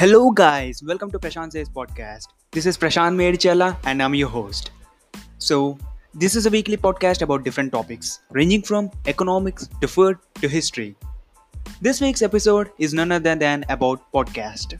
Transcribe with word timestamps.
Hello, 0.00 0.30
guys. 0.30 0.82
Welcome 0.82 1.10
to 1.10 1.18
Prashant 1.18 1.52
Says 1.52 1.68
podcast. 1.68 2.28
This 2.52 2.64
is 2.64 2.78
Prashant 2.78 3.16
Medichala, 3.16 3.76
and 3.84 4.02
I'm 4.02 4.14
your 4.14 4.30
host. 4.30 4.70
So, 5.36 5.76
this 6.14 6.34
is 6.34 6.46
a 6.46 6.50
weekly 6.50 6.78
podcast 6.78 7.20
about 7.20 7.44
different 7.44 7.70
topics, 7.70 8.20
ranging 8.30 8.62
from 8.62 8.90
economics 9.06 9.68
to 9.82 9.86
food 9.86 10.16
to 10.40 10.48
history. 10.48 10.96
This 11.82 12.00
week's 12.00 12.22
episode 12.22 12.70
is 12.78 12.94
none 12.94 13.12
other 13.12 13.34
than 13.34 13.66
about 13.68 14.10
podcast. 14.10 14.78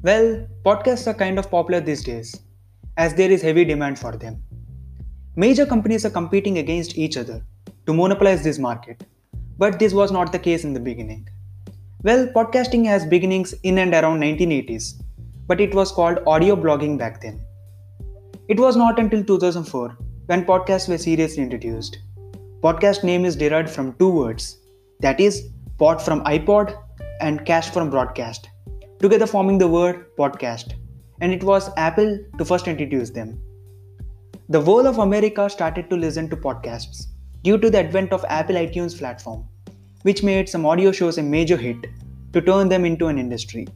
Well, 0.00 0.46
podcasts 0.64 1.08
are 1.08 1.14
kind 1.14 1.40
of 1.40 1.50
popular 1.50 1.80
these 1.80 2.04
days, 2.04 2.40
as 2.96 3.14
there 3.14 3.32
is 3.32 3.42
heavy 3.42 3.64
demand 3.64 3.98
for 3.98 4.16
them. 4.16 4.44
Major 5.36 5.66
companies 5.66 6.04
are 6.04 6.10
competing 6.10 6.58
against 6.58 6.96
each 6.96 7.16
other 7.16 7.44
to 7.86 7.92
monopolize 7.92 8.44
this 8.44 8.58
market, 8.58 9.04
but 9.58 9.80
this 9.80 9.92
was 9.92 10.12
not 10.12 10.30
the 10.30 10.38
case 10.38 10.62
in 10.62 10.72
the 10.72 10.78
beginning. 10.78 11.26
Well, 12.04 12.28
podcasting 12.28 12.84
has 12.86 13.04
beginnings 13.04 13.52
in 13.64 13.78
and 13.78 13.92
around 13.92 14.20
1980s, 14.20 15.02
but 15.48 15.60
it 15.60 15.74
was 15.74 15.90
called 15.90 16.20
audio 16.26 16.54
blogging 16.54 16.96
back 16.96 17.20
then. 17.20 17.44
It 18.48 18.60
was 18.60 18.76
not 18.76 19.00
until 19.00 19.24
2004 19.24 19.96
when 20.26 20.44
podcasts 20.44 20.88
were 20.88 20.98
seriously 20.98 21.42
introduced. 21.42 21.98
Podcast 22.60 23.02
name 23.02 23.24
is 23.24 23.34
derived 23.34 23.70
from 23.70 23.94
two 23.94 24.10
words, 24.10 24.58
that 25.00 25.18
is, 25.18 25.48
pod 25.78 26.00
from 26.00 26.22
iPod 26.24 26.76
and 27.20 27.44
cast 27.44 27.74
from 27.74 27.90
broadcast 27.90 28.50
together 29.00 29.26
forming 29.26 29.58
the 29.58 29.68
word 29.68 30.16
podcast, 30.16 30.74
and 31.20 31.32
it 31.32 31.42
was 31.42 31.70
Apple 31.76 32.18
to 32.38 32.44
first 32.44 32.68
introduce 32.68 33.10
them. 33.10 33.40
The 34.50 34.60
whole 34.60 34.86
of 34.86 34.98
America 34.98 35.48
started 35.48 35.88
to 35.88 35.96
listen 35.96 36.28
to 36.28 36.36
podcasts 36.36 37.06
due 37.42 37.56
to 37.56 37.70
the 37.70 37.78
advent 37.78 38.12
of 38.12 38.26
Apple 38.28 38.56
iTunes 38.56 38.96
platform, 38.96 39.48
which 40.02 40.22
made 40.22 40.50
some 40.50 40.66
audio 40.66 40.92
shows 40.92 41.16
a 41.16 41.22
major 41.22 41.56
hit 41.56 41.86
to 42.34 42.42
turn 42.42 42.68
them 42.68 42.84
into 42.84 43.06
an 43.06 43.18
industry. 43.18 43.66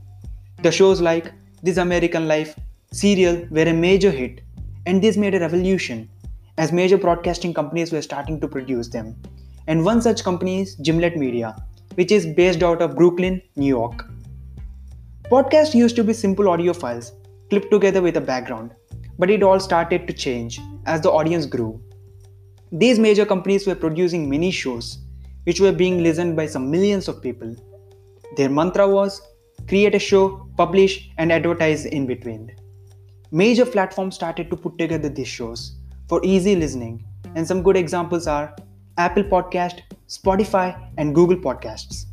The 0.62 0.70
shows 0.70 1.00
like 1.00 1.32
This 1.62 1.78
American 1.78 2.28
Life, 2.28 2.54
Serial 2.92 3.46
were 3.50 3.62
a 3.62 3.72
major 3.72 4.10
hit, 4.10 4.42
and 4.84 5.02
this 5.02 5.16
made 5.16 5.34
a 5.34 5.40
revolution 5.40 6.10
as 6.58 6.70
major 6.70 6.98
broadcasting 6.98 7.54
companies 7.54 7.90
were 7.90 8.02
starting 8.02 8.38
to 8.42 8.46
produce 8.46 8.88
them. 8.88 9.16
And 9.68 9.86
one 9.86 10.02
such 10.02 10.22
company 10.22 10.60
is 10.60 10.74
Gimlet 10.74 11.16
Media, 11.16 11.56
which 11.94 12.12
is 12.12 12.26
based 12.26 12.62
out 12.62 12.82
of 12.82 12.94
Brooklyn, 12.94 13.40
New 13.56 13.68
York. 13.68 14.04
Podcasts 15.30 15.74
used 15.74 15.96
to 15.96 16.04
be 16.04 16.12
simple 16.12 16.50
audio 16.50 16.74
files 16.74 17.12
clipped 17.48 17.70
together 17.70 18.02
with 18.02 18.18
a 18.18 18.20
background, 18.20 18.74
but 19.18 19.30
it 19.30 19.42
all 19.42 19.60
started 19.60 20.06
to 20.06 20.12
change 20.12 20.60
as 20.86 21.00
the 21.00 21.10
audience 21.10 21.46
grew. 21.46 21.80
These 22.70 22.98
major 22.98 23.24
companies 23.24 23.66
were 23.66 23.74
producing 23.74 24.28
mini 24.28 24.50
shows 24.50 24.98
which 25.44 25.60
were 25.60 25.72
being 25.72 26.02
listened 26.02 26.36
by 26.36 26.46
some 26.46 26.70
millions 26.70 27.08
of 27.08 27.22
people. 27.22 27.56
Their 28.36 28.50
mantra 28.50 28.86
was 28.86 29.22
create 29.66 29.94
a 29.94 29.98
show, 29.98 30.48
publish, 30.56 31.10
and 31.18 31.32
advertise 31.32 31.86
in 31.86 32.06
between. 32.06 32.54
Major 33.30 33.64
platforms 33.64 34.14
started 34.14 34.50
to 34.50 34.56
put 34.56 34.78
together 34.78 35.08
these 35.08 35.28
shows 35.28 35.76
for 36.08 36.20
easy 36.22 36.54
listening, 36.56 37.04
and 37.34 37.46
some 37.46 37.62
good 37.62 37.76
examples 37.76 38.26
are 38.26 38.54
Apple 38.98 39.24
Podcast, 39.24 39.80
Spotify, 40.08 40.90
and 40.96 41.14
Google 41.14 41.36
Podcasts 41.36 42.06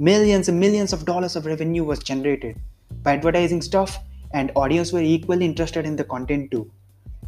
millions 0.00 0.48
and 0.48 0.58
millions 0.58 0.94
of 0.94 1.04
dollars 1.04 1.36
of 1.36 1.44
revenue 1.44 1.84
was 1.84 1.98
generated 1.98 2.58
by 3.02 3.12
advertising 3.12 3.60
stuff 3.60 3.98
and 4.32 4.52
audience 4.54 4.92
were 4.92 5.02
equally 5.02 5.44
interested 5.44 5.84
in 5.84 5.96
the 5.96 6.04
content 6.04 6.50
too 6.50 6.70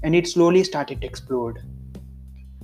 and 0.02 0.14
it 0.14 0.28
slowly 0.28 0.64
started 0.64 1.00
to 1.00 1.06
explode. 1.06 1.58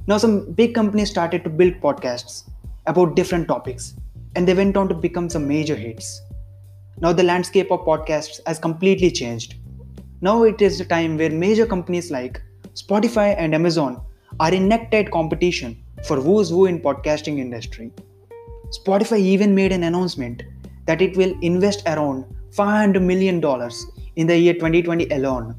Now 0.06 0.18
some 0.18 0.52
big 0.52 0.74
companies 0.74 1.10
started 1.10 1.44
to 1.44 1.50
build 1.50 1.74
podcasts 1.80 2.48
about 2.86 3.14
different 3.14 3.48
topics 3.48 3.94
and 4.36 4.46
they 4.46 4.54
went 4.54 4.76
on 4.76 4.88
to 4.88 4.94
become 4.94 5.28
some 5.28 5.46
major 5.46 5.76
hits. 5.76 6.20
Now 7.00 7.12
the 7.12 7.22
landscape 7.22 7.70
of 7.70 7.80
podcasts 7.80 8.40
has 8.46 8.58
completely 8.58 9.10
changed. 9.10 9.54
Now 10.20 10.42
it 10.44 10.62
is 10.62 10.78
the 10.78 10.84
time 10.84 11.16
where 11.16 11.30
major 11.30 11.66
companies 11.66 12.10
like 12.10 12.42
spotify 12.74 13.34
and 13.36 13.54
amazon 13.54 14.00
are 14.40 14.54
in 14.54 14.68
neck-tight 14.68 15.10
competition 15.10 15.82
for 16.04 16.20
who's 16.20 16.48
who 16.50 16.66
in 16.66 16.80
podcasting 16.80 17.38
industry. 17.38 17.92
Spotify 18.70 19.18
even 19.18 19.54
made 19.54 19.72
an 19.72 19.84
announcement 19.84 20.42
that 20.86 21.02
it 21.02 21.16
will 21.16 21.34
invest 21.42 21.82
around 21.86 22.24
$500 22.52 23.02
million 23.02 23.40
in 24.18 24.26
the 24.26 24.36
year 24.36 24.52
2020 24.52 25.08
alone 25.10 25.54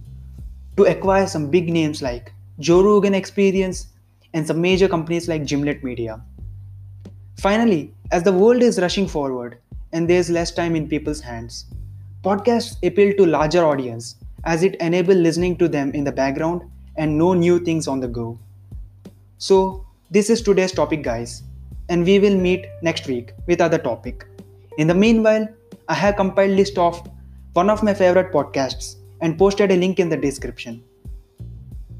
to 0.75 0.83
acquire 0.83 1.25
some 1.25 1.49
big 1.49 1.69
names 1.69 2.01
like 2.01 2.33
Joe 2.59 2.83
Rogan 2.83 3.13
Experience 3.13 3.87
and 4.33 4.45
some 4.45 4.59
major 4.59 4.89
companies 4.89 5.29
like 5.29 5.45
Gimlet 5.45 5.81
Media. 5.81 6.21
Finally, 7.37 7.93
as 8.11 8.23
the 8.23 8.33
world 8.33 8.61
is 8.61 8.81
rushing 8.81 9.07
forward 9.07 9.59
and 9.93 10.09
there's 10.09 10.29
less 10.29 10.51
time 10.51 10.75
in 10.75 10.89
people's 10.89 11.21
hands, 11.21 11.67
podcasts 12.21 12.75
appeal 12.85 13.15
to 13.15 13.25
larger 13.25 13.65
audience 13.65 14.15
as 14.43 14.61
it 14.61 14.75
enable 14.81 15.15
listening 15.15 15.55
to 15.55 15.69
them 15.69 15.91
in 15.93 16.03
the 16.03 16.11
background 16.11 16.61
and 16.97 17.17
know 17.17 17.33
new 17.33 17.59
things 17.59 17.87
on 17.87 18.01
the 18.01 18.09
go. 18.09 18.37
So, 19.37 19.85
this 20.11 20.29
is 20.29 20.41
today's 20.41 20.73
topic 20.73 21.01
guys 21.01 21.43
and 21.87 22.05
we 22.05 22.19
will 22.19 22.35
meet 22.35 22.65
next 22.81 23.07
week 23.07 23.31
with 23.47 23.61
other 23.61 23.77
topic. 23.77 24.25
In 24.77 24.87
the 24.87 24.95
meanwhile, 24.95 25.47
I 25.87 25.93
have 25.93 26.17
compiled 26.17 26.57
list 26.57 26.77
of 26.77 27.01
one 27.53 27.69
of 27.69 27.83
my 27.83 27.93
favorite 27.93 28.31
podcasts 28.31 28.95
and 29.21 29.37
posted 29.37 29.71
a 29.71 29.75
link 29.75 29.99
in 29.99 30.09
the 30.09 30.17
description. 30.17 30.83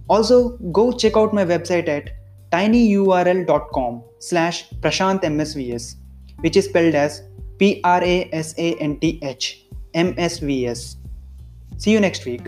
Also, 0.08 0.58
go 0.72 0.92
check 0.92 1.18
out 1.18 1.34
my 1.34 1.46
website 1.46 1.88
at 1.88 2.12
tinyurl.com 2.52 4.04
slash 4.20 4.70
prasanthmsvs 4.82 5.96
which 6.42 6.58
is 6.58 6.66
spelled 6.66 6.96
as 6.96 7.22
P-R-A-S-A-N-T-H 7.58 9.66
M-S-V-S. 9.94 10.98
See 11.78 11.92
you 11.92 12.00
next 12.00 12.26
week. 12.26 12.48